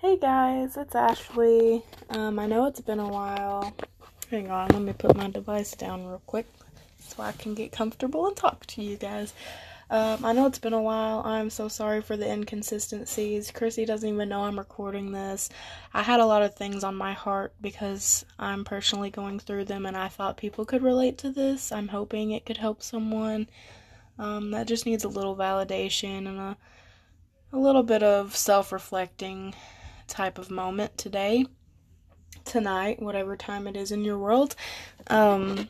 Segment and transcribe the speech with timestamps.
[0.00, 1.82] Hey guys, it's Ashley.
[2.10, 3.74] Um, I know it's been a while.
[4.30, 6.46] Hang on, let me put my device down real quick
[7.00, 9.34] so I can get comfortable and talk to you guys.
[9.90, 11.22] Um, I know it's been a while.
[11.24, 13.50] I'm so sorry for the inconsistencies.
[13.50, 15.50] Chrissy doesn't even know I'm recording this.
[15.92, 19.84] I had a lot of things on my heart because I'm personally going through them
[19.84, 21.72] and I thought people could relate to this.
[21.72, 23.48] I'm hoping it could help someone
[24.16, 26.56] um, that just needs a little validation and a,
[27.52, 29.54] a little bit of self reflecting
[30.08, 31.46] type of moment today,
[32.44, 34.56] tonight, whatever time it is in your world.
[35.06, 35.68] Um,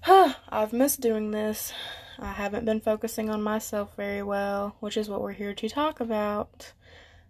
[0.00, 1.72] huh, I've missed doing this.
[2.18, 6.00] I haven't been focusing on myself very well, which is what we're here to talk
[6.00, 6.72] about.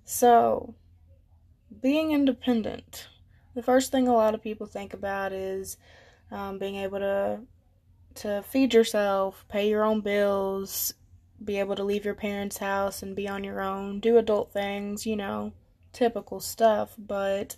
[0.04, 0.74] So,
[1.80, 3.08] being independent.
[3.54, 5.76] The first thing a lot of people think about is
[6.30, 7.40] um, being able to
[8.14, 10.92] to feed yourself, pay your own bills,
[11.44, 15.06] be able to leave your parents' house and be on your own, do adult things,
[15.06, 15.52] you know,
[15.92, 16.94] typical stuff.
[16.98, 17.56] But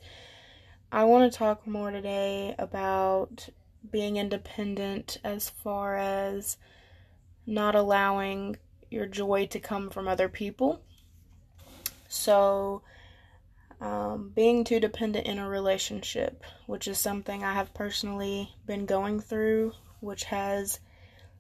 [0.91, 3.49] I want to talk more today about
[3.91, 6.57] being independent as far as
[7.47, 8.57] not allowing
[8.91, 10.81] your joy to come from other people.
[12.09, 12.83] So,
[13.81, 19.21] um, being too dependent in a relationship, which is something I have personally been going
[19.21, 20.79] through, which has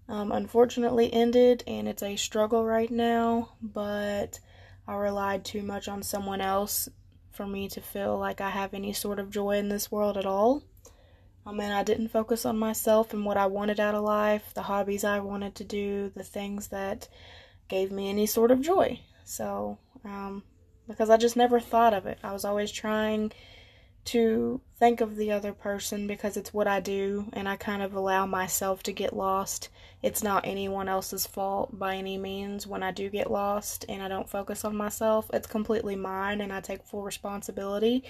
[0.09, 3.51] um, unfortunately ended, and it's a struggle right now.
[3.63, 4.41] But
[4.87, 6.89] I relied too much on someone else
[7.33, 10.27] for me to feel like I have any sort of joy in this world at
[10.27, 10.63] all.
[11.47, 14.63] I mean, I didn't focus on myself and what I wanted out of life, the
[14.63, 17.09] hobbies I wanted to do, the things that
[17.69, 19.01] gave me any sort of joy.
[19.25, 20.43] So, um,
[20.89, 22.19] because I just never thought of it.
[22.23, 23.33] I was always trying
[24.05, 27.95] to think of the other person because it's what I do and I kind of
[27.95, 29.69] allow myself to get lost.
[30.03, 34.09] It's not anyone else's fault by any means when I do get lost and I
[34.09, 35.31] don't focus on myself.
[35.33, 38.05] It's completely mine and I take full responsibility.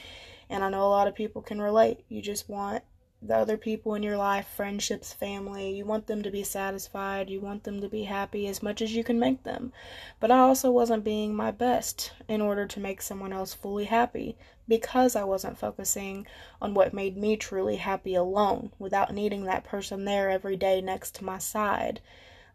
[0.51, 2.01] And I know a lot of people can relate.
[2.09, 2.83] You just want
[3.27, 7.41] the other people in your life, friendships, family, you want them to be satisfied, you
[7.41, 9.73] want them to be happy as much as you can make them.
[10.21, 14.37] But I also wasn't being my best in order to make someone else fully happy
[14.69, 16.27] because I wasn't focusing
[16.61, 21.15] on what made me truly happy alone without needing that person there every day next
[21.17, 22.01] to my side.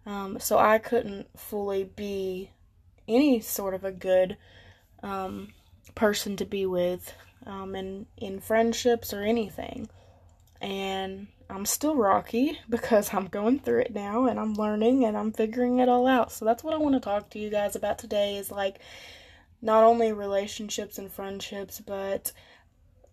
[0.05, 2.51] Um, so I couldn't fully be
[3.07, 4.37] any sort of a good
[5.03, 5.53] um,
[5.95, 7.13] person to be with
[7.45, 9.89] um, in, in friendships or anything
[10.61, 15.31] and I'm still rocky because I'm going through it now and I'm learning and I'm
[15.31, 16.31] figuring it all out.
[16.31, 18.79] So that's what I want to talk to you guys about today is like
[19.61, 22.31] not only relationships and friendships, but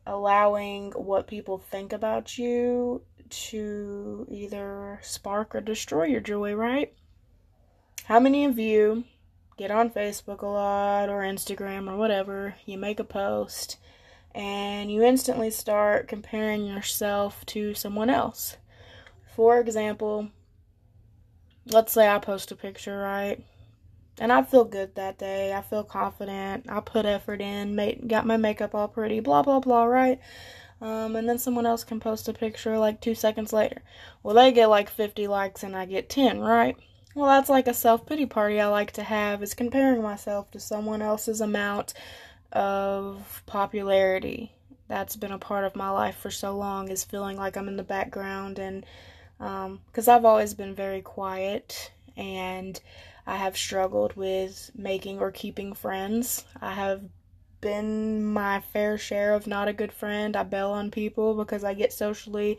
[0.06, 6.92] allowing what people think about you to either spark or destroy your joy, right?
[8.04, 9.04] How many of you
[9.56, 13.78] get on Facebook a lot or Instagram or whatever, you make a post
[14.34, 18.58] and you instantly start comparing yourself to someone else.
[19.34, 20.28] For example,
[21.64, 23.42] let's say I post a picture, right?
[24.18, 25.52] And I feel good that day.
[25.52, 26.66] I feel confident.
[26.68, 30.18] I put effort in, made, got my makeup all pretty, blah, blah, blah, right?
[30.80, 33.82] Um, and then someone else can post a picture like two seconds later.
[34.22, 36.76] Well, they get like 50 likes and I get 10, right?
[37.14, 40.60] Well, that's like a self pity party I like to have, is comparing myself to
[40.60, 41.94] someone else's amount
[42.52, 44.52] of popularity
[44.88, 47.76] that's been a part of my life for so long is feeling like I'm in
[47.76, 48.84] the background and
[49.38, 52.80] because um, I've always been very quiet and
[53.26, 56.44] I have struggled with making or keeping friends.
[56.60, 57.02] I have
[57.60, 60.36] been my fair share of not a good friend.
[60.36, 62.58] I bail on people because I get socially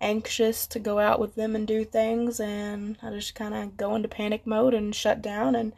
[0.00, 3.94] anxious to go out with them and do things and I just kind of go
[3.94, 5.72] into panic mode and shut down and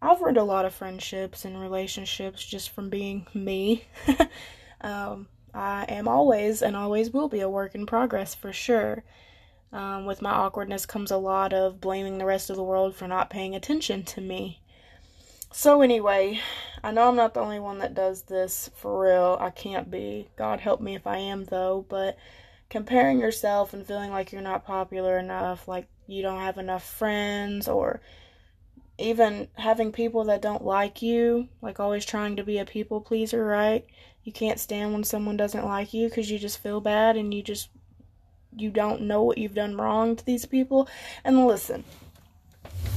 [0.00, 3.86] I've ruined a lot of friendships and relationships just from being me.
[4.80, 9.04] um, I am always and always will be a work in progress for sure.
[9.72, 13.08] Um, with my awkwardness comes a lot of blaming the rest of the world for
[13.08, 14.60] not paying attention to me.
[15.50, 16.40] So, anyway,
[16.84, 19.38] I know I'm not the only one that does this for real.
[19.40, 20.28] I can't be.
[20.36, 21.86] God help me if I am, though.
[21.88, 22.18] But
[22.68, 27.68] comparing yourself and feeling like you're not popular enough, like you don't have enough friends,
[27.68, 28.00] or
[28.98, 33.44] even having people that don't like you, like always trying to be a people pleaser,
[33.44, 33.86] right?
[34.22, 37.42] You can't stand when someone doesn't like you because you just feel bad and you
[37.42, 37.68] just
[38.56, 40.88] you don't know what you've done wrong to these people.
[41.24, 41.84] And listen,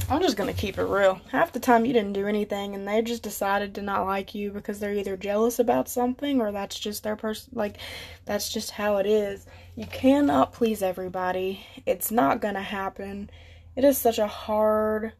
[0.08, 1.20] I'm just gonna keep it real.
[1.32, 4.52] Half the time you didn't do anything and they just decided to not like you
[4.52, 7.78] because they're either jealous about something or that's just their person like
[8.24, 9.46] that's just how it is.
[9.74, 11.66] You cannot please everybody.
[11.86, 13.30] It's not gonna happen.
[13.74, 15.12] It is such a hard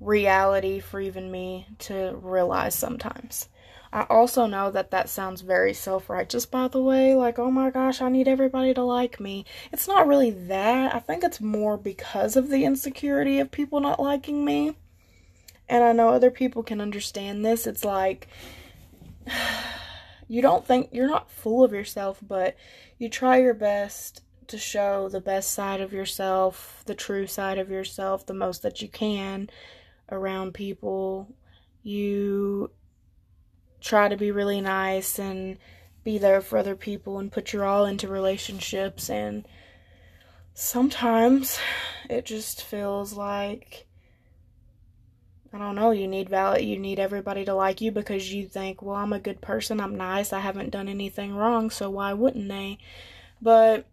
[0.00, 3.48] reality for even me to realize sometimes.
[3.94, 7.14] I also know that that sounds very self righteous, by the way.
[7.14, 9.44] Like, oh my gosh, I need everybody to like me.
[9.72, 10.92] It's not really that.
[10.92, 14.76] I think it's more because of the insecurity of people not liking me.
[15.68, 17.68] And I know other people can understand this.
[17.68, 18.26] It's like,
[20.28, 22.56] you don't think you're not full of yourself, but
[22.98, 27.70] you try your best to show the best side of yourself, the true side of
[27.70, 29.48] yourself, the most that you can
[30.10, 31.28] around people.
[31.84, 32.72] You
[33.84, 35.58] try to be really nice and
[36.04, 39.46] be there for other people and put your all into relationships and
[40.54, 41.58] sometimes
[42.08, 43.86] it just feels like
[45.52, 48.80] I don't know, you need valid you need everybody to like you because you think,
[48.80, 52.48] well, I'm a good person, I'm nice, I haven't done anything wrong, so why wouldn't
[52.48, 52.78] they?
[53.40, 53.86] But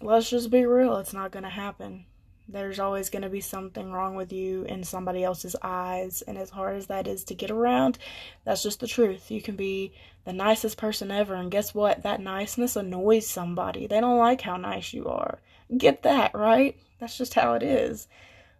[0.00, 2.06] let's just be real, it's not going to happen.
[2.46, 6.22] There's always going to be something wrong with you in somebody else's eyes.
[6.22, 7.98] And as hard as that is to get around,
[8.44, 9.30] that's just the truth.
[9.30, 9.94] You can be
[10.24, 11.34] the nicest person ever.
[11.34, 12.02] And guess what?
[12.02, 13.86] That niceness annoys somebody.
[13.86, 15.40] They don't like how nice you are.
[15.74, 16.76] Get that, right?
[17.00, 18.08] That's just how it is.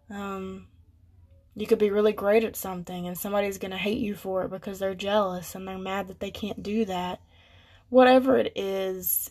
[0.09, 0.67] Um,
[1.55, 4.51] you could be really great at something and somebody's going to hate you for it
[4.51, 7.21] because they're jealous and they're mad that they can't do that.
[7.91, 9.31] Whatever it is,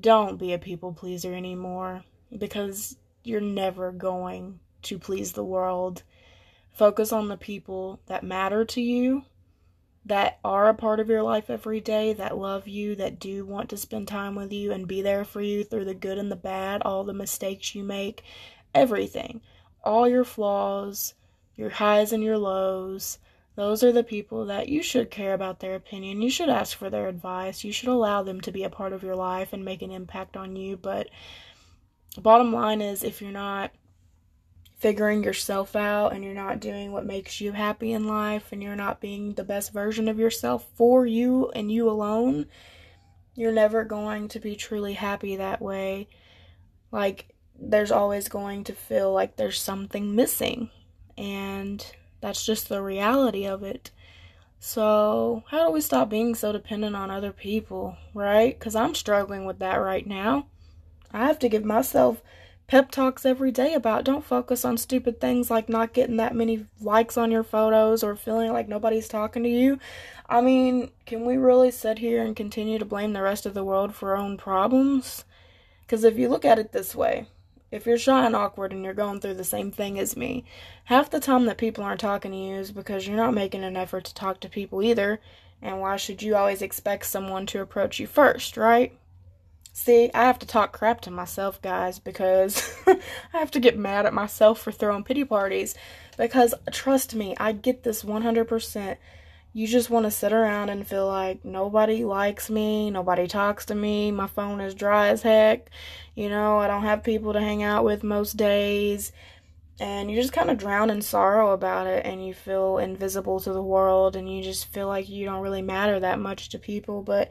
[0.00, 2.04] don't be a people pleaser anymore
[2.36, 6.02] because you're never going to please the world.
[6.72, 9.24] Focus on the people that matter to you,
[10.06, 13.68] that are a part of your life every day, that love you, that do want
[13.70, 16.36] to spend time with you and be there for you through the good and the
[16.36, 18.22] bad, all the mistakes you make,
[18.74, 19.40] everything.
[19.84, 21.14] All your flaws,
[21.56, 23.18] your highs and your lows.
[23.56, 26.22] Those are the people that you should care about their opinion.
[26.22, 27.64] You should ask for their advice.
[27.64, 30.36] You should allow them to be a part of your life and make an impact
[30.36, 30.76] on you.
[30.76, 31.08] But
[32.18, 33.70] bottom line is if you're not
[34.80, 38.74] figuring yourself out and you're not doing what makes you happy in life and you're
[38.74, 42.46] not being the best version of yourself for you and you alone,
[43.34, 46.08] you're never going to be truly happy that way.
[46.90, 50.70] Like, there's always going to feel like there's something missing.
[51.18, 51.84] And
[52.22, 53.90] that's just the reality of it.
[54.58, 58.58] So, how do we stop being so dependent on other people, right?
[58.58, 60.46] Because I'm struggling with that right now.
[61.12, 62.22] I have to give myself
[62.70, 66.66] pep talks every day about don't focus on stupid things like not getting that many
[66.80, 69.78] likes on your photos or feeling like nobody's talking to you.
[70.28, 73.64] I mean, can we really sit here and continue to blame the rest of the
[73.64, 75.24] world for our own problems?
[75.80, 77.26] Because if you look at it this way,
[77.72, 80.44] if you're shy and awkward and you're going through the same thing as me,
[80.84, 83.76] half the time that people aren't talking to you is because you're not making an
[83.76, 85.20] effort to talk to people either.
[85.60, 88.96] And why should you always expect someone to approach you first, right?
[89.72, 92.98] See, I have to talk crap to myself, guys, because I
[93.32, 95.74] have to get mad at myself for throwing pity parties.
[96.18, 98.96] Because trust me, I get this 100%.
[99.52, 103.74] You just want to sit around and feel like nobody likes me, nobody talks to
[103.74, 105.70] me, my phone is dry as heck,
[106.14, 109.10] you know, I don't have people to hang out with most days.
[109.80, 113.52] And you just kind of drown in sorrow about it, and you feel invisible to
[113.52, 117.02] the world, and you just feel like you don't really matter that much to people.
[117.02, 117.30] But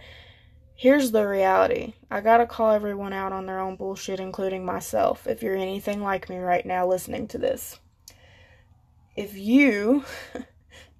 [0.79, 1.95] Here's the reality.
[2.09, 6.29] I gotta call everyone out on their own bullshit, including myself, if you're anything like
[6.29, 7.81] me right now listening to this.
[9.13, 10.05] If you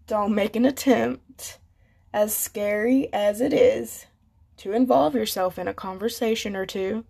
[0.08, 1.60] don't make an attempt,
[2.14, 4.06] as scary as it is,
[4.58, 7.06] to involve yourself in a conversation or two,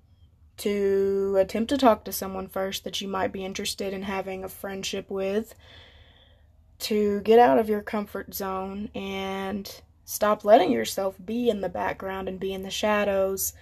[0.58, 4.48] to attempt to talk to someone first that you might be interested in having a
[4.48, 5.56] friendship with,
[6.78, 12.28] to get out of your comfort zone and Stop letting yourself be in the background
[12.28, 13.54] and be in the shadows.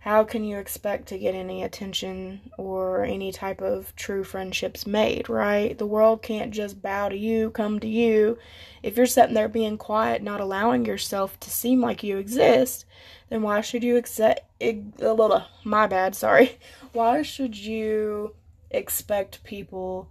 [0.00, 5.28] How can you expect to get any attention or any type of true friendships made,
[5.28, 5.78] right?
[5.78, 8.36] The world can't just bow to you, come to you.
[8.82, 12.84] If you're sitting there being quiet, not allowing yourself to seem like you exist,
[13.30, 16.58] then why should you accept little my bad, sorry.
[16.92, 18.34] Why should you
[18.72, 20.08] expect people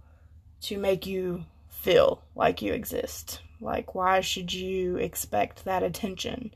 [0.62, 3.40] to make you feel like you exist?
[3.62, 6.52] Like, why should you expect that attention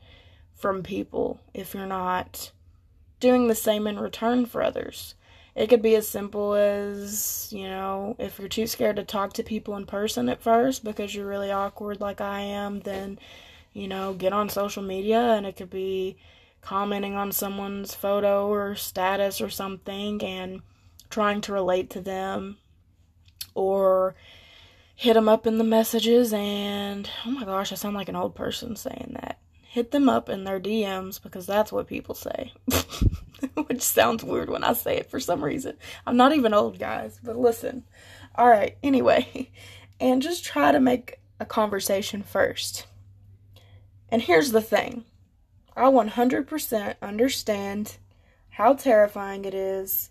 [0.55, 2.51] from people if you're not
[3.19, 5.15] doing the same in return for others?
[5.55, 9.43] It could be as simple as, you know, if you're too scared to talk to
[9.43, 13.17] people in person at first because you're really awkward like I am, then,
[13.73, 16.17] you know, get on social media and it could be
[16.61, 20.61] commenting on someone's photo or status or something and
[21.09, 22.57] trying to relate to them
[23.55, 24.13] or
[24.97, 28.33] hit them up in the messages and oh my gosh, I sound like an old
[28.33, 29.37] person saying that.
[29.61, 32.51] Hit them up in their DMs because that's what people say.
[33.67, 35.77] Which sounds weird when I say it for some reason.
[36.07, 37.83] I'm not even old, guys, but listen.
[38.33, 39.51] All right, anyway.
[39.99, 42.87] and just try to make a conversation first.
[44.09, 45.05] And here's the thing
[45.75, 47.97] I 100% understand
[48.49, 50.09] how terrifying it is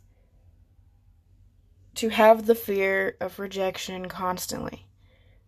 [1.96, 4.86] to have the fear of rejection constantly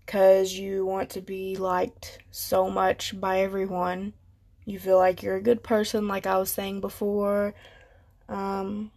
[0.04, 4.14] because you want to be liked so much by everyone.
[4.64, 7.54] You feel like you're a good person, like I was saying before.
[8.28, 8.90] Um,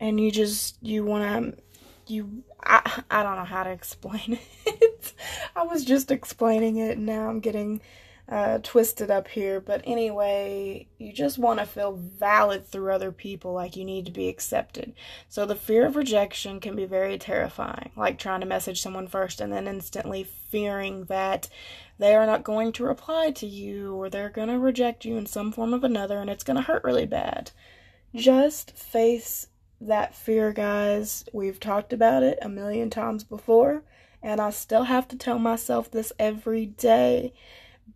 [0.00, 1.62] and you just, you want to,
[2.06, 5.12] you, I, I don't know how to explain it.
[5.54, 7.82] I was just explaining it, and now I'm getting
[8.28, 9.60] uh, twisted up here.
[9.60, 14.12] But anyway, you just want to feel valid through other people, like you need to
[14.12, 14.94] be accepted.
[15.28, 19.40] So the fear of rejection can be very terrifying, like trying to message someone first
[19.40, 21.48] and then instantly fearing that
[21.98, 25.26] they are not going to reply to you or they're going to reject you in
[25.26, 27.52] some form of another and it's going to hurt really bad.
[28.14, 29.48] Just face
[29.80, 31.24] that fear, guys.
[31.32, 33.82] We've talked about it a million times before,
[34.22, 37.34] and I still have to tell myself this every day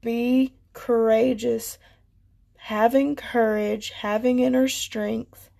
[0.01, 1.79] be courageous.
[2.57, 5.51] Having courage, having inner strength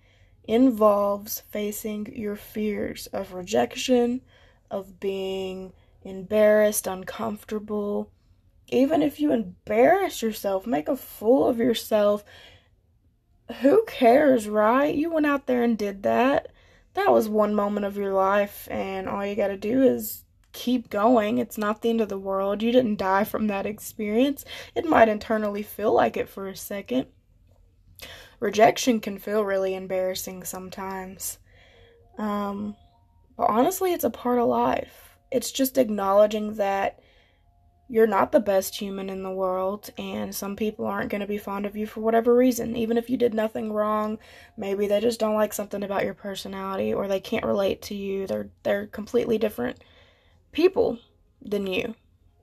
[0.43, 4.21] involves facing your fears of rejection,
[4.69, 5.73] of being
[6.03, 8.11] embarrassed, uncomfortable.
[8.67, 12.23] Even if you embarrass yourself, make a fool of yourself,
[13.61, 14.95] who cares, right?
[14.95, 16.51] You went out there and did that.
[16.93, 20.23] That was one moment of your life, and all you gotta do is
[20.53, 21.37] keep going.
[21.37, 22.61] It's not the end of the world.
[22.61, 24.45] You didn't die from that experience.
[24.75, 27.07] It might internally feel like it for a second.
[28.39, 31.37] Rejection can feel really embarrassing sometimes.
[32.17, 32.75] Um,
[33.37, 35.15] but honestly, it's a part of life.
[35.31, 36.99] It's just acknowledging that
[37.87, 41.37] you're not the best human in the world, and some people aren't going to be
[41.37, 42.77] fond of you for whatever reason.
[42.77, 44.17] Even if you did nothing wrong,
[44.55, 48.27] maybe they just don't like something about your personality, or they can't relate to you.
[48.27, 49.83] They're they're completely different
[50.51, 50.99] people
[51.41, 51.95] than you.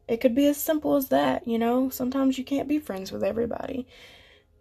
[0.07, 1.91] It could be as simple as that, you know?
[1.91, 3.87] Sometimes you can't be friends with everybody.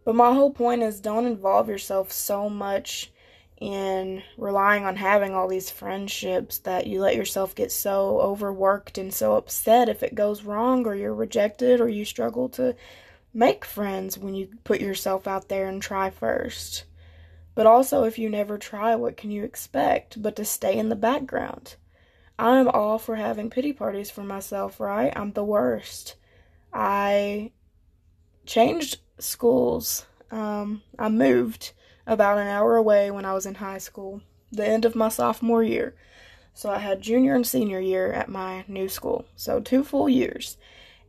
[0.04, 3.12] But my whole point is don't involve yourself so much
[3.60, 9.14] in relying on having all these friendships that you let yourself get so overworked and
[9.14, 12.76] so upset if it goes wrong or you're rejected or you struggle to
[13.34, 16.84] make friends when you put yourself out there and try first.
[17.56, 20.96] But also, if you never try, what can you expect but to stay in the
[20.96, 21.76] background?
[22.40, 25.12] I'm all for having pity parties for myself, right?
[25.16, 26.16] I'm the worst.
[26.72, 27.52] I
[28.46, 30.06] changed schools.
[30.30, 31.74] Um, I moved
[32.06, 35.64] about an hour away when I was in high school, the end of my sophomore
[35.64, 35.96] year.
[36.54, 39.26] So I had junior and senior year at my new school.
[39.36, 40.58] So two full years.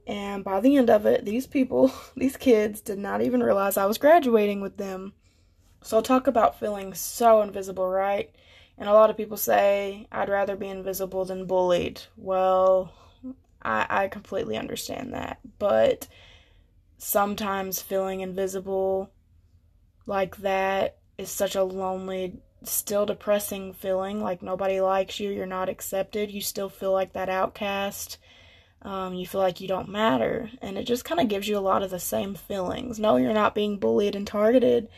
[0.06, 3.86] And by the end of it, these people, these kids, did not even realize I
[3.86, 5.12] was graduating with them.
[5.82, 8.30] So talk about feeling so invisible, right?
[8.78, 12.00] And a lot of people say, I'd rather be invisible than bullied.
[12.16, 12.92] Well,
[13.60, 15.40] I, I completely understand that.
[15.58, 16.06] But
[16.96, 19.10] sometimes feeling invisible
[20.06, 24.22] like that is such a lonely, still depressing feeling.
[24.22, 28.18] Like nobody likes you, you're not accepted, you still feel like that outcast.
[28.80, 30.50] Um, you feel like you don't matter.
[30.62, 33.00] And it just kind of gives you a lot of the same feelings.
[33.00, 34.88] No, you're not being bullied and targeted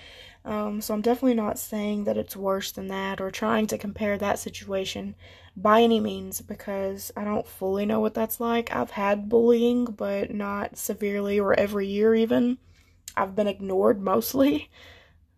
[0.44, 4.16] um, so I'm definitely not saying that it's worse than that or trying to compare
[4.16, 5.14] that situation
[5.56, 8.74] by any means because I don't fully know what that's like.
[8.74, 12.58] I've had bullying, but not severely or every year even.
[13.16, 14.70] I've been ignored mostly.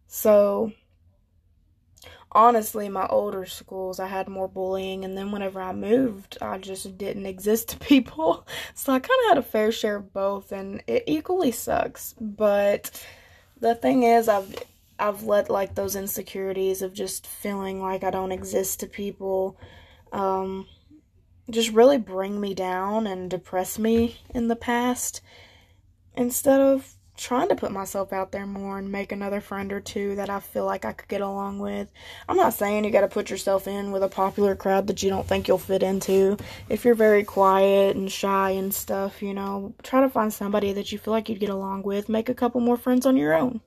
[0.07, 0.73] So
[2.31, 6.97] honestly, my older schools, I had more bullying, and then whenever I moved, I just
[6.97, 8.47] didn't exist to people.
[8.75, 12.15] So I kind of had a fair share of both, and it equally sucks.
[12.21, 13.05] But
[13.59, 14.55] the thing is, I've
[14.99, 19.59] I've let like those insecurities of just feeling like I don't exist to people
[20.13, 20.67] um,
[21.51, 25.21] just really bring me down and depress me in the past
[26.15, 30.17] instead of trying to put myself out there more and make another friend or two
[30.17, 31.91] that I feel like I could get along with.
[32.29, 35.11] I'm not saying you got to put yourself in with a popular crowd that you
[35.11, 36.39] don't think you'll fit into.
[36.69, 40.91] If you're very quiet and shy and stuff, you know, try to find somebody that
[40.91, 42.09] you feel like you'd get along with.
[42.09, 43.61] Make a couple more friends on your own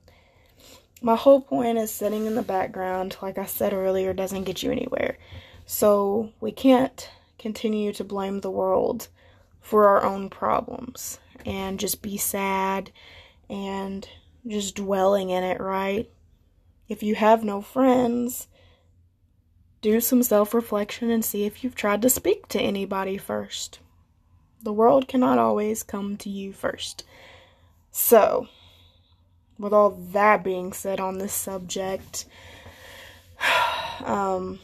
[1.02, 4.70] my whole point is sitting in the background, like I said earlier, doesn't get you
[4.70, 5.18] anywhere.
[5.66, 9.08] So we can't continue to blame the world
[9.60, 12.90] for our own problems and just be sad
[13.50, 14.08] and
[14.46, 16.08] just dwelling in it, right?
[16.88, 18.48] If you have no friends,
[19.82, 23.80] do some self reflection and see if you've tried to speak to anybody first.
[24.62, 27.04] The world cannot always come to you first.
[27.90, 28.48] So,
[29.58, 32.26] with all that being said on this subject,
[34.04, 34.58] um,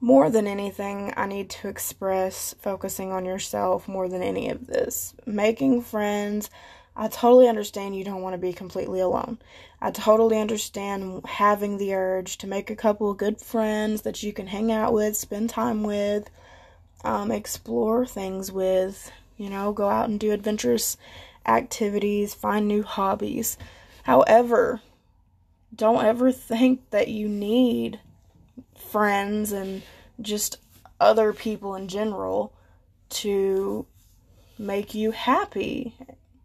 [0.00, 5.14] more than anything, I need to express focusing on yourself more than any of this.
[5.24, 6.50] Making friends,
[6.94, 9.38] I totally understand you don't want to be completely alone.
[9.80, 14.32] I totally understand having the urge to make a couple of good friends that you
[14.32, 16.30] can hang out with, spend time with,
[17.04, 20.96] um, explore things with, you know, go out and do adventurous
[21.46, 23.56] activities, find new hobbies.
[24.04, 24.80] However,
[25.74, 28.00] don't ever think that you need
[28.74, 29.82] friends and
[30.20, 30.58] just
[31.00, 32.52] other people in general
[33.08, 33.86] to
[34.58, 35.94] make you happy.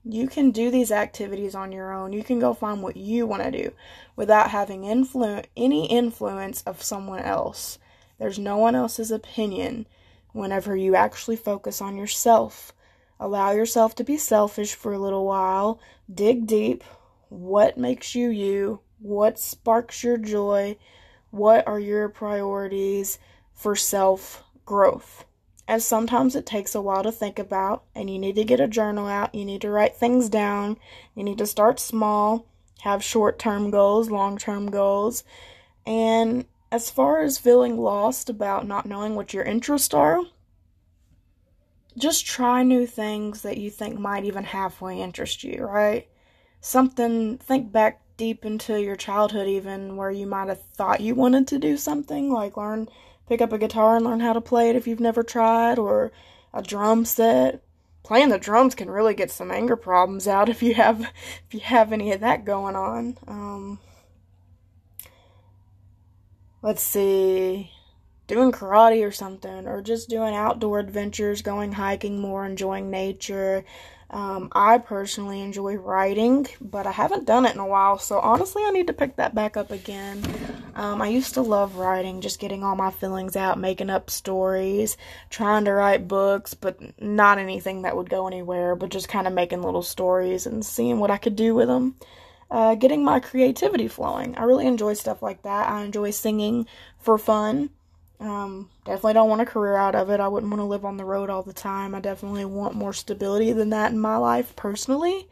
[0.04, 2.14] You can do these activities on your own.
[2.14, 3.72] You can go find what you want to do
[4.16, 7.78] without having influ- any influence of someone else.
[8.18, 9.86] There's no one else's opinion
[10.34, 12.74] whenever you actually focus on yourself.
[13.24, 15.80] Allow yourself to be selfish for a little while.
[16.12, 16.84] Dig deep.
[17.30, 18.80] What makes you you?
[18.98, 20.78] What sparks your joy?
[21.30, 23.20] What are your priorities
[23.54, 25.26] for self growth?
[25.68, 28.68] As sometimes it takes a while to think about, and you need to get a
[28.68, 29.36] journal out.
[29.36, 30.80] You need to write things down.
[31.14, 32.48] You need to start small,
[32.82, 35.24] have short term goals, long term goals.
[35.86, 40.22] And as far as feeling lost about not knowing what your interests are,
[41.98, 46.08] just try new things that you think might even halfway interest you, right?
[46.62, 51.48] Something, think back deep into your childhood even where you might have thought you wanted
[51.48, 52.88] to do something like learn
[53.28, 56.12] pick up a guitar and learn how to play it if you've never tried or
[56.54, 57.64] a drum set.
[58.04, 61.62] Playing the drums can really get some anger problems out if you have if you
[61.62, 63.18] have any of that going on.
[63.28, 63.80] Um,
[66.62, 67.72] let's see
[68.32, 73.64] doing karate or something or just doing outdoor adventures going hiking more enjoying nature
[74.12, 78.62] um, I personally enjoy writing, but I haven't done it in a while, so honestly,
[78.66, 80.22] I need to pick that back up again.
[80.76, 84.98] Um, I used to love writing, just getting all my feelings out, making up stories,
[85.30, 89.34] trying to write books, but not anything that would go anywhere, but just kind of
[89.34, 91.96] making little stories and seeing what I could do with them.
[92.50, 94.36] Uh, getting my creativity flowing.
[94.36, 95.70] I really enjoy stuff like that.
[95.70, 96.68] I enjoy singing
[97.00, 97.70] for fun.
[98.22, 100.20] Um, definitely don't want a career out of it.
[100.20, 101.96] I wouldn't want to live on the road all the time.
[101.96, 105.28] I definitely want more stability than that in my life personally.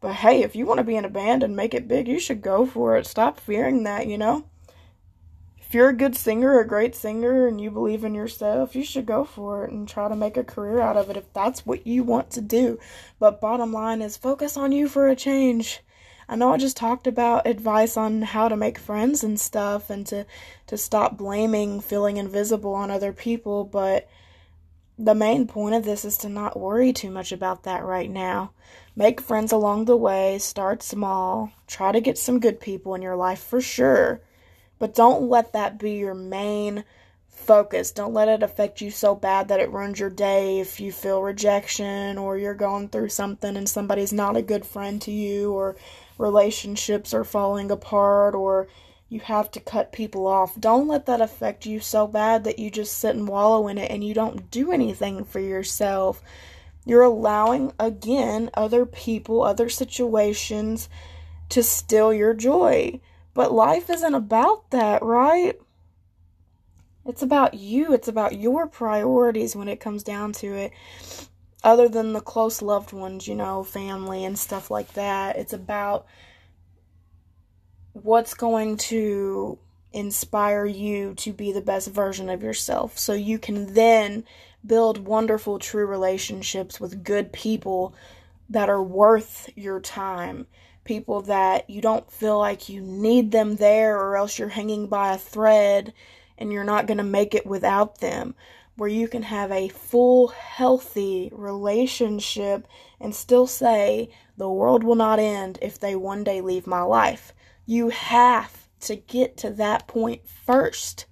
[0.00, 2.18] But hey, if you want to be in a band and make it big, you
[2.18, 3.06] should go for it.
[3.06, 4.46] Stop fearing that, you know?
[5.58, 9.04] If you're a good singer, a great singer, and you believe in yourself, you should
[9.04, 11.86] go for it and try to make a career out of it if that's what
[11.86, 12.78] you want to do.
[13.18, 15.82] But bottom line is focus on you for a change.
[16.30, 20.06] I know I just talked about advice on how to make friends and stuff and
[20.06, 20.26] to
[20.68, 24.08] to stop blaming feeling invisible on other people, but
[24.96, 28.52] the main point of this is to not worry too much about that right now.
[28.94, 33.16] Make friends along the way, start small, try to get some good people in your
[33.16, 34.20] life for sure,
[34.78, 36.84] but don't let that be your main
[37.28, 37.90] focus.
[37.90, 41.22] Don't let it affect you so bad that it ruins your day if you feel
[41.22, 45.74] rejection or you're going through something and somebody's not a good friend to you or
[46.20, 48.68] relationships are falling apart or
[49.08, 50.58] you have to cut people off.
[50.60, 53.90] Don't let that affect you so bad that you just sit and wallow in it
[53.90, 56.22] and you don't do anything for yourself.
[56.84, 60.88] You're allowing, again, other people, other situations
[61.48, 63.00] to steal your joy.
[63.34, 65.58] But life isn't about that, right?
[67.04, 67.92] It's about you.
[67.92, 70.72] It's about your priorities when it comes down to it
[71.62, 75.36] other than the close loved ones, you know, family and stuff like that.
[75.36, 76.06] It's about
[77.92, 79.58] what's going to
[79.92, 84.24] inspire you to be the best version of yourself so you can then
[84.64, 87.92] build wonderful true relationships with good people
[88.48, 90.46] that are worth your time
[90.84, 95.12] people that you don't feel like you need them there or else you're hanging by
[95.12, 95.92] a thread
[96.38, 98.34] and you're not going to make it without them
[98.76, 102.66] where you can have a full, healthy relationship
[103.00, 107.34] and still say, the world will not end if they one day leave my life.
[107.66, 111.06] You have to get to that point first.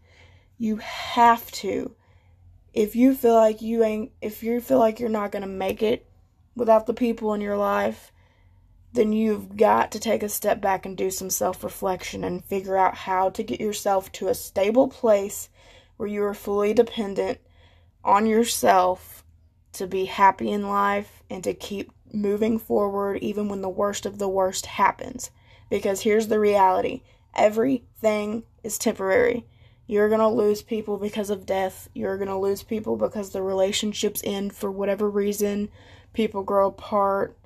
[0.57, 1.95] You have to.
[2.73, 5.83] If you feel like you ain't, if you feel like you're not going to make
[5.83, 6.07] it
[6.57, 8.13] without the people in your life,
[8.93, 12.77] then you've got to take a step back and do some self reflection and figure
[12.77, 15.49] out how to get yourself to a stable place
[15.97, 17.39] where you are fully dependent
[18.09, 19.23] on yourself
[19.75, 24.19] to be happy in life and to keep moving forward even when the worst of
[24.19, 25.31] the worst happens.
[25.69, 27.03] Because here's the reality
[27.35, 29.45] everything is temporary.
[29.87, 31.89] You're going to lose people because of death.
[31.95, 35.69] You're going to lose people because the relationships end for whatever reason.
[36.15, 37.37] People grow apart.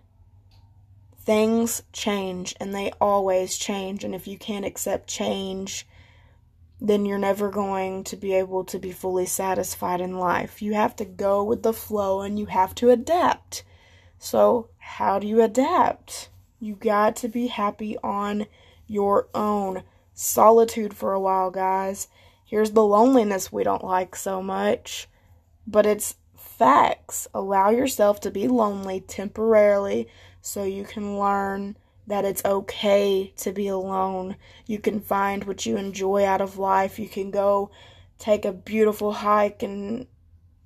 [1.18, 4.04] Things change and they always change.
[4.04, 5.86] And if you can't accept change,
[6.84, 10.60] then you're never going to be able to be fully satisfied in life.
[10.60, 13.62] You have to go with the flow and you have to adapt.
[14.18, 16.28] So, how do you adapt?
[16.58, 18.46] You got to be happy on
[18.88, 19.84] your own.
[20.12, 22.08] Solitude for a while, guys.
[22.44, 25.08] Here's the loneliness we don't like so much,
[25.64, 27.28] but it's facts.
[27.32, 30.08] Allow yourself to be lonely temporarily
[30.40, 34.36] so you can learn that it's okay to be alone.
[34.66, 36.98] You can find what you enjoy out of life.
[36.98, 37.70] You can go
[38.18, 40.06] take a beautiful hike and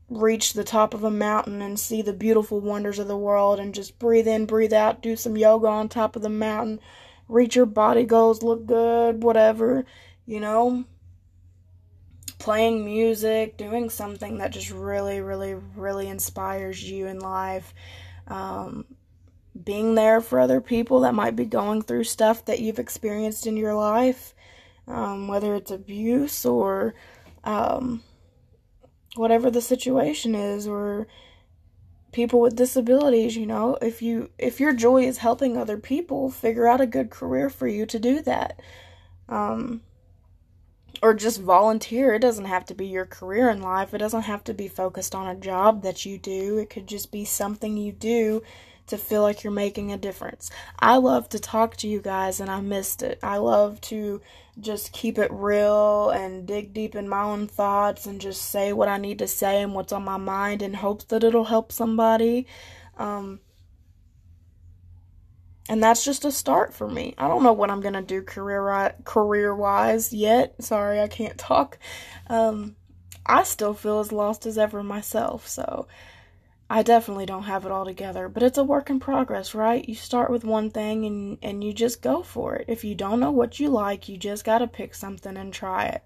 [0.08, 3.74] reach the top of a mountain and see the beautiful wonders of the world and
[3.74, 6.80] just breathe in, breathe out, do some yoga on top of the mountain,
[7.28, 9.84] reach your body goals, look good, whatever,
[10.24, 10.84] you know.
[12.38, 17.74] Playing music, doing something that just really, really, really inspires you in life.
[18.28, 18.84] Um,
[19.64, 23.56] being there for other people that might be going through stuff that you've experienced in
[23.56, 24.34] your life,
[24.86, 26.94] um, whether it's abuse or
[27.44, 28.02] um,
[29.14, 31.06] whatever the situation is, or
[32.12, 33.36] people with disabilities.
[33.36, 37.10] You know, if you if your joy is helping other people, figure out a good
[37.10, 38.60] career for you to do that.
[39.28, 39.82] Um,
[41.02, 42.14] or just volunteer.
[42.14, 43.92] It doesn't have to be your career in life.
[43.92, 46.58] It doesn't have to be focused on a job that you do.
[46.58, 48.42] It could just be something you do
[48.86, 50.50] to feel like you're making a difference.
[50.78, 53.18] I love to talk to you guys and I missed it.
[53.22, 54.20] I love to
[54.58, 58.88] just keep it real and dig deep in my own thoughts and just say what
[58.88, 62.46] I need to say and what's on my mind in hopes that it'll help somebody.
[62.96, 63.40] Um,
[65.68, 67.14] and that's just a start for me.
[67.18, 70.54] I don't know what I'm gonna do career career wise yet.
[70.62, 71.78] Sorry, I can't talk.
[72.28, 72.76] Um,
[73.26, 75.48] I still feel as lost as ever myself.
[75.48, 75.88] So
[76.68, 79.88] I definitely don't have it all together, but it's a work in progress, right?
[79.88, 82.64] You start with one thing and and you just go for it.
[82.68, 85.86] If you don't know what you like, you just got to pick something and try
[85.86, 86.02] it.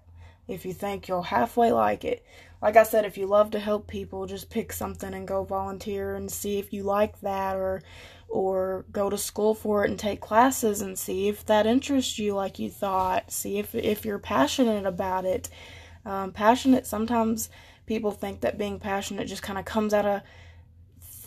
[0.47, 2.23] If you think you'll halfway like it.
[2.61, 6.13] Like I said, if you love to help people, just pick something and go volunteer
[6.13, 7.81] and see if you like that or
[8.29, 12.35] or go to school for it and take classes and see if that interests you
[12.35, 13.31] like you thought.
[13.31, 15.49] See if if you're passionate about it.
[16.05, 17.49] Um, passionate sometimes
[17.87, 20.21] people think that being passionate just kind of comes out of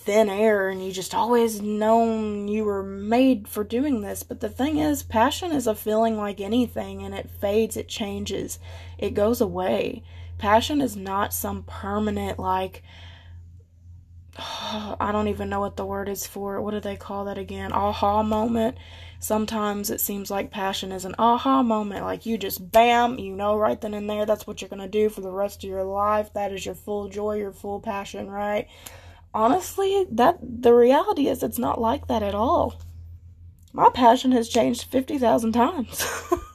[0.05, 4.23] thin air and you just always known you were made for doing this.
[4.23, 8.59] But the thing is, passion is a feeling like anything and it fades, it changes,
[8.99, 10.03] it goes away.
[10.37, 12.83] Passion is not some permanent, like,
[14.39, 16.61] I don't even know what the word is for.
[16.61, 17.73] What do they call that again?
[17.73, 18.77] Aha moment.
[19.21, 22.05] Sometimes it seems like passion is an aha moment.
[22.05, 24.89] Like you just bam, you know right then and there that's what you're going to
[24.89, 26.35] do for the rest of your life.
[26.35, 28.69] That is your full joy, your full passion, right?
[29.35, 32.81] Honestly, that the reality is it's not like that at all.
[33.73, 36.07] My passion has changed 50,000 times.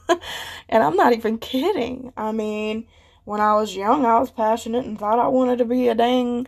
[0.68, 2.12] and I'm not even kidding.
[2.16, 2.86] I mean,
[3.24, 6.46] when I was young, I was passionate and thought I wanted to be a dang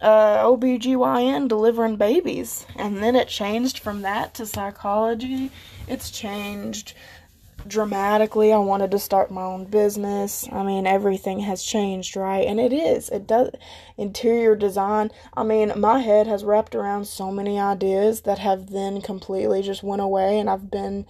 [0.00, 2.66] uh, OBGYN delivering babies.
[2.76, 5.52] And then it changed from that to psychology.
[5.86, 6.94] It's changed
[7.66, 8.52] dramatically.
[8.52, 10.48] I wanted to start my own business.
[10.50, 12.46] I mean, everything has changed, right?
[12.46, 13.08] And it is.
[13.08, 13.50] It does.
[13.96, 15.10] Interior design.
[15.34, 19.82] I mean, my head has wrapped around so many ideas that have then completely just
[19.82, 21.06] went away, and I've been,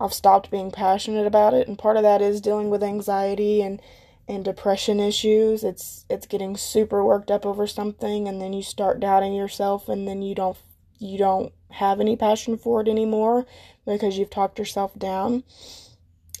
[0.00, 1.68] I've stopped being passionate about it.
[1.68, 3.80] And part of that is dealing with anxiety and
[4.26, 5.62] and depression issues.
[5.62, 10.08] It's it's getting super worked up over something, and then you start doubting yourself, and
[10.08, 10.56] then you don't
[10.98, 13.46] you don't have any passion for it anymore
[13.86, 15.44] because you've talked yourself down.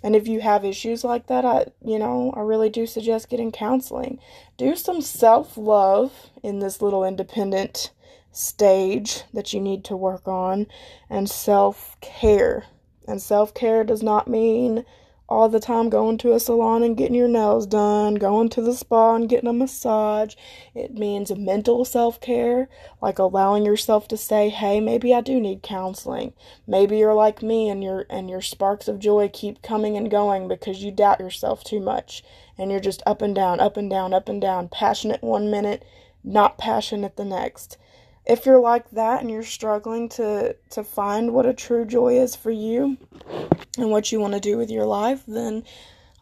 [0.02, 3.50] And if you have issues like that, I, you know, I really do suggest getting
[3.50, 4.18] counseling.
[4.58, 7.90] Do some self love in this little independent
[8.30, 10.66] stage that you need to work on,
[11.08, 12.66] and self care.
[13.08, 14.84] And self care does not mean
[15.34, 18.72] all the time going to a salon and getting your nails done, going to the
[18.72, 20.36] spa and getting a massage.
[20.74, 22.68] It means mental self care,
[23.02, 26.32] like allowing yourself to say, "Hey, maybe I do need counseling."
[26.66, 30.46] Maybe you're like me and your and your sparks of joy keep coming and going
[30.46, 32.22] because you doubt yourself too much
[32.56, 35.84] and you're just up and down, up and down, up and down, passionate one minute,
[36.22, 37.76] not passionate the next
[38.26, 42.34] if you're like that and you're struggling to to find what a true joy is
[42.34, 42.96] for you
[43.76, 45.62] and what you want to do with your life then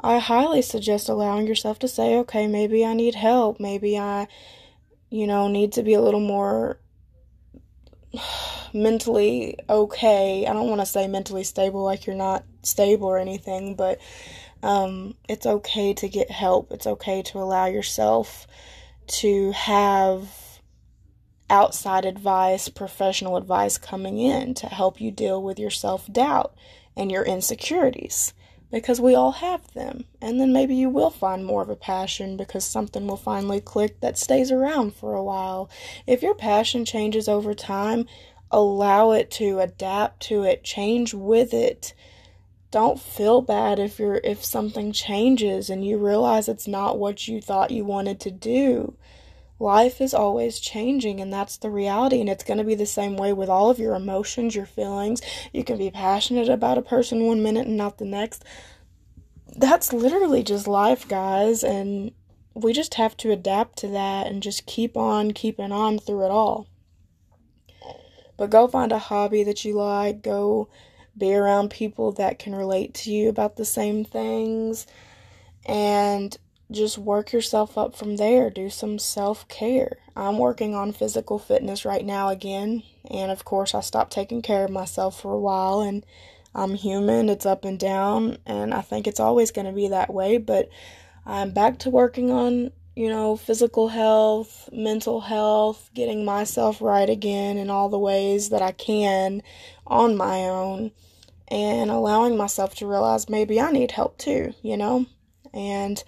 [0.00, 3.60] i highly suggest allowing yourself to say okay maybe i need help.
[3.60, 4.26] Maybe i
[5.10, 6.78] you know need to be a little more
[8.74, 10.46] mentally okay.
[10.46, 14.00] I don't want to say mentally stable like you're not stable or anything but
[14.62, 16.70] um, it's okay to get help.
[16.70, 18.46] It's okay to allow yourself
[19.08, 20.28] to have
[21.52, 26.54] outside advice, professional advice coming in to help you deal with your self doubt
[26.96, 28.32] and your insecurities.
[28.72, 30.04] because we all have them.
[30.20, 34.00] And then maybe you will find more of a passion because something will finally click
[34.00, 35.68] that stays around for a while.
[36.06, 38.06] If your passion changes over time,
[38.50, 41.94] allow it to adapt to it, change with it.
[42.70, 47.42] Don't feel bad if you're if something changes and you realize it's not what you
[47.42, 48.96] thought you wanted to do
[49.62, 53.16] life is always changing and that's the reality and it's going to be the same
[53.16, 55.22] way with all of your emotions your feelings.
[55.52, 58.44] You can be passionate about a person one minute and not the next.
[59.56, 62.12] That's literally just life guys and
[62.54, 66.30] we just have to adapt to that and just keep on keeping on through it
[66.30, 66.66] all.
[68.36, 70.22] But go find a hobby that you like.
[70.22, 70.68] Go
[71.16, 74.86] be around people that can relate to you about the same things.
[75.64, 76.36] And
[76.72, 78.50] just work yourself up from there.
[78.50, 79.98] Do some self care.
[80.16, 82.82] I'm working on physical fitness right now again.
[83.10, 85.80] And of course, I stopped taking care of myself for a while.
[85.80, 86.04] And
[86.54, 88.38] I'm human, it's up and down.
[88.46, 90.38] And I think it's always going to be that way.
[90.38, 90.68] But
[91.24, 97.56] I'm back to working on, you know, physical health, mental health, getting myself right again
[97.56, 99.42] in all the ways that I can
[99.86, 100.92] on my own.
[101.48, 105.04] And allowing myself to realize maybe I need help too, you know?
[105.52, 106.02] And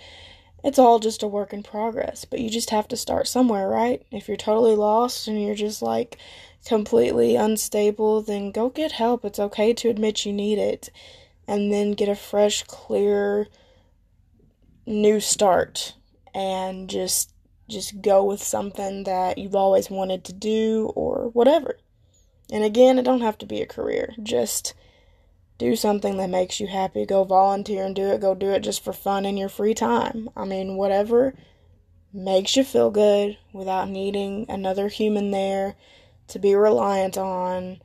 [0.64, 4.02] it's all just a work in progress, but you just have to start somewhere, right?
[4.10, 6.16] If you're totally lost and you're just like
[6.64, 9.26] completely unstable, then go get help.
[9.26, 10.88] It's okay to admit you need it
[11.46, 13.46] and then get a fresh, clear
[14.86, 15.94] new start
[16.34, 17.30] and just
[17.68, 21.78] just go with something that you've always wanted to do or whatever.
[22.50, 24.14] And again, it don't have to be a career.
[24.22, 24.74] Just
[25.58, 27.06] do something that makes you happy.
[27.06, 28.20] Go volunteer and do it.
[28.20, 30.28] Go do it just for fun in your free time.
[30.36, 31.34] I mean, whatever
[32.12, 35.74] makes you feel good without needing another human there
[36.28, 37.80] to be reliant on.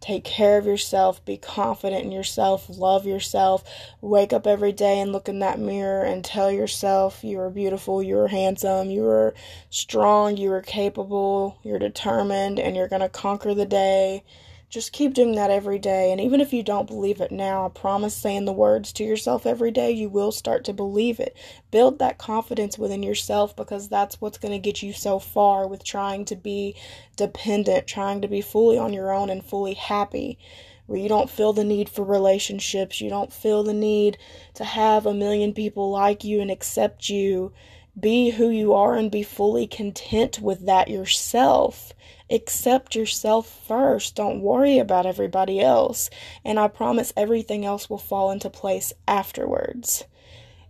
[0.00, 3.62] Take care of yourself, be confident in yourself, love yourself.
[4.00, 8.02] Wake up every day and look in that mirror and tell yourself you are beautiful,
[8.02, 9.32] you are handsome, you are
[9.70, 14.24] strong, you are capable, you're determined, and you're going to conquer the day
[14.72, 16.10] just keep doing that every day.
[16.10, 19.44] And even if you don't believe it now, I promise saying the words to yourself
[19.44, 21.36] every day, you will start to believe it.
[21.70, 25.84] Build that confidence within yourself because that's what's going to get you so far with
[25.84, 26.74] trying to be
[27.16, 30.38] dependent, trying to be fully on your own and fully happy.
[30.86, 34.16] Where you don't feel the need for relationships, you don't feel the need
[34.54, 37.52] to have a million people like you and accept you.
[38.00, 41.92] Be who you are and be fully content with that yourself
[42.32, 44.16] accept yourself first.
[44.16, 46.10] Don't worry about everybody else.
[46.44, 50.04] And I promise everything else will fall into place afterwards.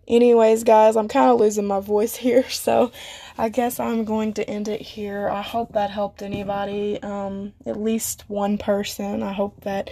[0.09, 2.91] Anyways, guys, I'm kind of losing my voice here, so
[3.39, 5.29] I guess I'm going to end it here.
[5.29, 9.23] I hope that helped anybody, um, at least one person.
[9.23, 9.91] I hope that,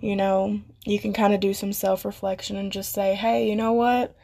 [0.00, 3.54] you know, you can kind of do some self reflection and just say, hey, you
[3.54, 4.16] know what?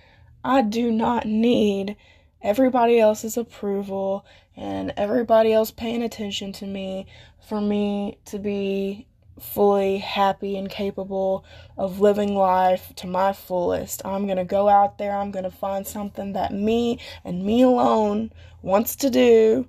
[0.43, 1.97] I do not need
[2.43, 4.25] everybody else's approval
[4.57, 7.07] and everybody else paying attention to me
[7.47, 9.07] for me to be
[9.41, 11.45] fully happy and capable
[11.77, 14.05] of living life to my fullest.
[14.05, 17.63] I'm going to go out there, I'm going to find something that me and me
[17.63, 19.69] alone wants to do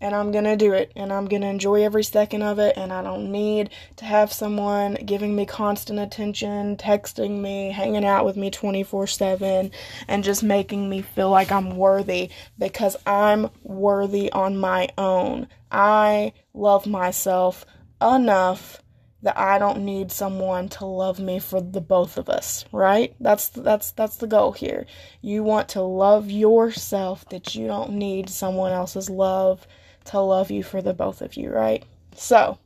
[0.00, 3.02] and I'm to do it and I'm to enjoy every second of it and I
[3.02, 8.50] don't need to have someone giving me constant attention, texting me, hanging out with me
[8.50, 9.70] 24/7
[10.08, 15.48] and just making me feel like I'm worthy because I'm worthy on my own.
[15.70, 17.64] I love myself
[18.00, 18.82] enough
[19.22, 23.14] that I don't need someone to love me for the both of us, right?
[23.18, 24.86] That's that's that's the goal here.
[25.20, 29.66] You want to love yourself that you don't need someone else's love
[30.06, 31.84] to love you for the both of you, right?
[32.14, 32.58] So,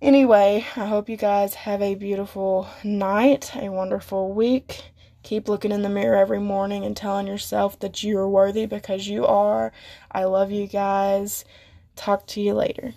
[0.00, 4.92] anyway, I hope you guys have a beautiful night, a wonderful week.
[5.22, 9.06] Keep looking in the mirror every morning and telling yourself that you are worthy because
[9.06, 9.72] you are.
[10.10, 11.44] I love you guys.
[11.94, 12.94] Talk to you later.